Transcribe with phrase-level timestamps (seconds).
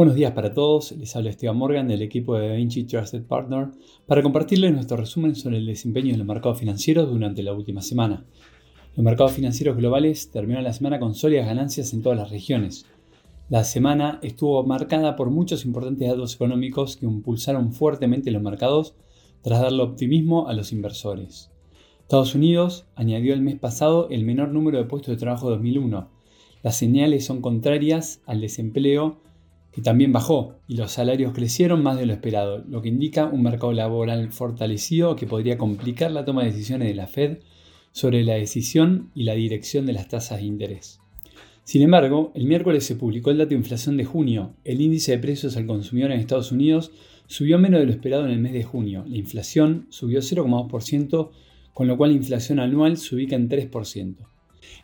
[0.00, 3.68] Buenos días para todos, les habla Esteban Morgan del equipo de DaVinci Trusted Partner
[4.06, 8.24] para compartirles nuestro resumen sobre el desempeño de los mercados financieros durante la última semana.
[8.96, 12.86] Los mercados financieros globales terminaron la semana con sólidas ganancias en todas las regiones.
[13.50, 18.94] La semana estuvo marcada por muchos importantes datos económicos que impulsaron fuertemente los mercados
[19.42, 21.50] tras darle optimismo a los inversores.
[22.00, 26.08] Estados Unidos añadió el mes pasado el menor número de puestos de trabajo de 2001.
[26.62, 29.18] Las señales son contrarias al desempleo
[29.72, 33.42] que también bajó y los salarios crecieron más de lo esperado, lo que indica un
[33.42, 37.38] mercado laboral fortalecido que podría complicar la toma de decisiones de la Fed
[37.92, 41.00] sobre la decisión y la dirección de las tasas de interés.
[41.64, 44.54] Sin embargo, el miércoles se publicó el dato de inflación de junio.
[44.64, 46.90] El índice de precios al consumidor en Estados Unidos
[47.26, 49.04] subió menos de lo esperado en el mes de junio.
[49.06, 51.30] La inflación subió 0,2%,
[51.72, 54.16] con lo cual la inflación anual se ubica en 3%.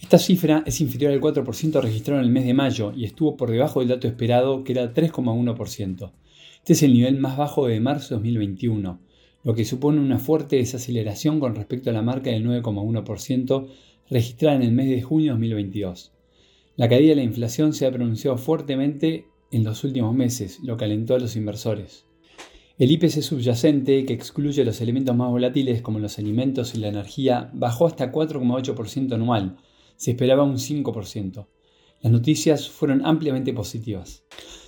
[0.00, 3.50] Esta cifra es inferior al 4% registrado en el mes de mayo y estuvo por
[3.50, 6.12] debajo del dato esperado que era 3,1%.
[6.58, 9.00] Este es el nivel más bajo de marzo de 2021,
[9.44, 13.68] lo que supone una fuerte desaceleración con respecto a la marca del 9,1%
[14.10, 16.12] registrada en el mes de junio de 2022.
[16.76, 20.84] La caída de la inflación se ha pronunciado fuertemente en los últimos meses, lo que
[20.84, 22.04] alentó a los inversores.
[22.76, 27.50] El IPC subyacente, que excluye los elementos más volátiles como los alimentos y la energía,
[27.54, 29.58] bajó hasta 4,8% anual.
[29.96, 31.46] Se esperaba un 5%.
[32.02, 34.24] Las noticias fueron ampliamente positivas.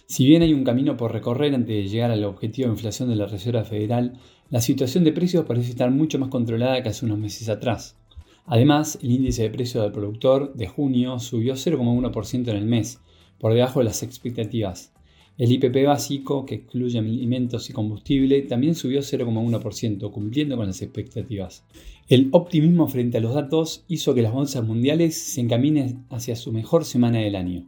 [0.07, 3.17] Si bien hay un camino por recorrer antes de llegar al objetivo de inflación de
[3.17, 7.19] la Reserva Federal, la situación de precios parece estar mucho más controlada que hace unos
[7.19, 7.99] meses atrás.
[8.47, 13.01] Además, el índice de precios del productor de junio subió 0,1% en el mes,
[13.39, 14.93] por debajo de las expectativas.
[15.37, 21.65] El IPP básico, que excluye alimentos y combustible, también subió 0,1%, cumpliendo con las expectativas.
[22.09, 26.53] El optimismo frente a los datos hizo que las bolsas mundiales se encaminen hacia su
[26.53, 27.67] mejor semana del año.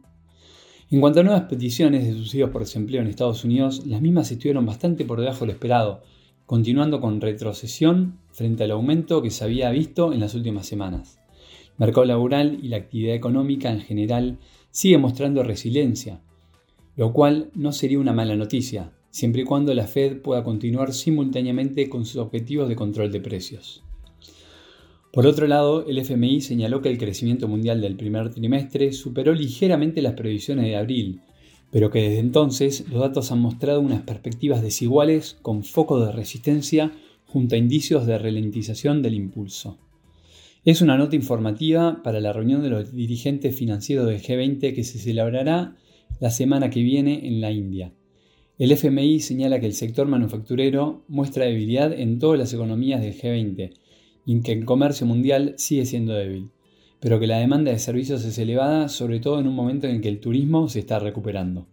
[0.89, 4.65] En cuanto a nuevas peticiones de subsidios por desempleo en Estados Unidos, las mismas estuvieron
[4.65, 6.03] bastante por debajo de lo esperado,
[6.45, 11.19] continuando con retrocesión frente al aumento que se había visto en las últimas semanas.
[11.65, 14.37] El mercado laboral y la actividad económica en general
[14.71, 16.21] sigue mostrando resiliencia,
[16.95, 21.89] lo cual no sería una mala noticia, siempre y cuando la Fed pueda continuar simultáneamente
[21.89, 23.83] con sus objetivos de control de precios.
[25.11, 30.03] Por otro lado, el FMI señaló que el crecimiento mundial del primer trimestre superó ligeramente
[30.03, 31.21] las previsiones de abril,
[31.71, 36.91] pero que desde entonces los datos han mostrado unas perspectivas desiguales con foco de resistencia
[37.25, 39.79] junto a indicios de ralentización del impulso.
[40.63, 44.99] Es una nota informativa para la reunión de los dirigentes financieros del G20 que se
[44.99, 45.75] celebrará
[46.19, 47.93] la semana que viene en la India.
[48.59, 53.73] El FMI señala que el sector manufacturero muestra debilidad en todas las economías del G20
[54.29, 56.51] y que el comercio mundial sigue siendo débil,
[56.99, 60.07] pero que la demanda de servicios es elevada, sobre todo en un momento en que
[60.07, 61.65] el turismo se está recuperando.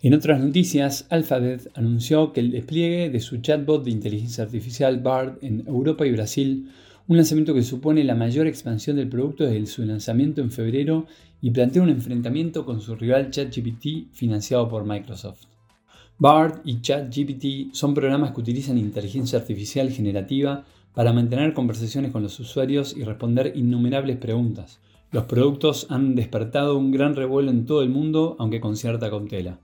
[0.00, 5.38] En otras noticias, Alphabet anunció que el despliegue de su chatbot de inteligencia artificial BARD
[5.42, 6.70] en Europa y Brasil
[7.08, 11.06] un lanzamiento que supone la mayor expansión del producto desde su lanzamiento en febrero
[11.40, 15.57] y plantea un enfrentamiento con su rival ChatGPT financiado por Microsoft.
[16.20, 22.40] BARD y ChatGPT son programas que utilizan inteligencia artificial generativa para mantener conversaciones con los
[22.40, 24.80] usuarios y responder innumerables preguntas.
[25.12, 29.60] Los productos han despertado un gran revuelo en todo el mundo, aunque con cierta cautela.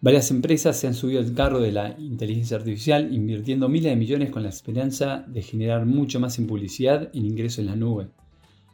[0.00, 4.30] Varias empresas se han subido al carro de la inteligencia artificial invirtiendo miles de millones
[4.30, 8.08] con la esperanza de generar mucho más en publicidad y en ingresos en la nube.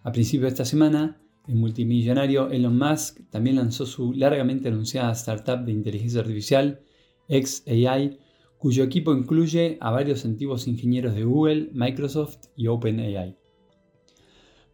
[0.04, 1.18] A principios de esta semana,
[1.48, 6.80] el multimillonario Elon Musk también lanzó su largamente anunciada startup de inteligencia artificial,
[7.28, 8.18] XAI,
[8.58, 13.36] cuyo equipo incluye a varios antiguos ingenieros de Google, Microsoft y OpenAI.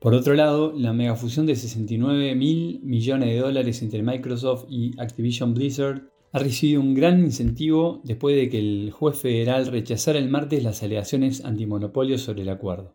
[0.00, 5.54] Por otro lado, la megafusión de 69 mil millones de dólares entre Microsoft y Activision
[5.54, 10.62] Blizzard ha recibido un gran incentivo después de que el juez federal rechazara el martes
[10.62, 12.92] las alegaciones antimonopolio sobre el acuerdo.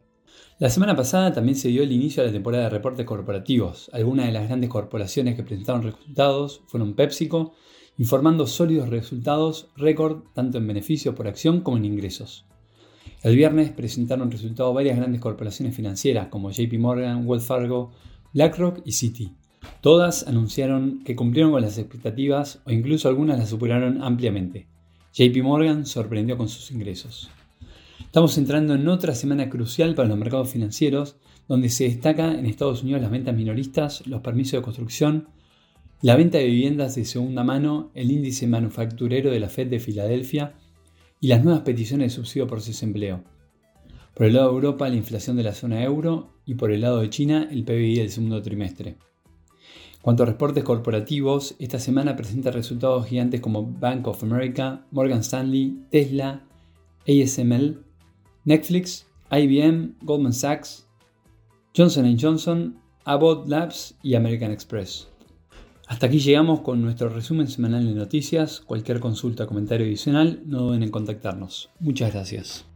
[0.59, 3.90] La semana pasada también se dio el inicio de la temporada de reportes corporativos.
[3.94, 7.54] Algunas de las grandes corporaciones que presentaron resultados fueron PepsiCo,
[8.00, 12.46] informando sólidos resultados récord tanto en beneficios por acción como en ingresos.
[13.24, 17.92] El viernes presentaron resultados varias grandes corporaciones financieras como JP Morgan, Wells Fargo,
[18.34, 19.34] BlackRock y Citi.
[19.81, 24.68] Todas anunciaron que cumplieron con las expectativas o incluso algunas las superaron ampliamente.
[25.13, 27.30] JP Morgan sorprendió con sus ingresos.
[28.00, 31.18] Estamos entrando en otra semana crucial para los mercados financieros,
[31.50, 35.28] donde se destaca en Estados Unidos las ventas minoristas, los permisos de construcción,
[36.01, 40.54] la venta de viviendas de segunda mano, el índice manufacturero de la Fed de Filadelfia
[41.19, 43.25] y las nuevas peticiones de subsidio por desempleo.
[44.13, 47.01] Por el lado de Europa, la inflación de la zona euro y por el lado
[47.01, 48.96] de China, el PBI del segundo trimestre.
[50.01, 55.84] cuanto a reportes corporativos, esta semana presenta resultados gigantes como Bank of America, Morgan Stanley,
[55.92, 56.45] Tesla,
[57.06, 57.84] ASML,
[58.45, 60.88] Netflix, IBM, Goldman Sachs,
[61.75, 65.10] Johnson Johnson, Abbott Labs y American Express.
[65.89, 68.59] Hasta aquí llegamos con nuestro resumen semanal de noticias.
[68.59, 71.71] Cualquier consulta comentario adicional, no duden en contactarnos.
[71.80, 72.69] Muchas gracias.